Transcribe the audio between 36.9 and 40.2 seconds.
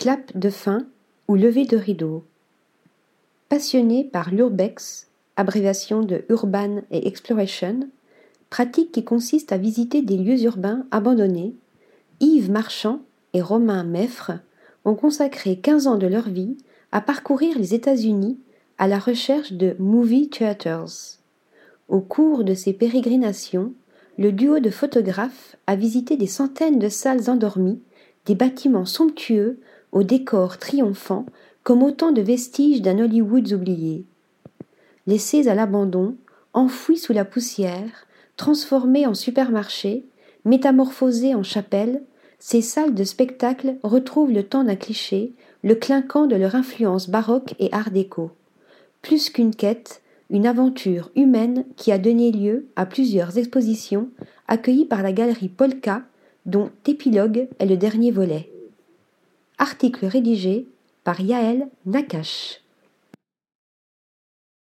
sous la poussière, transformés en supermarchés,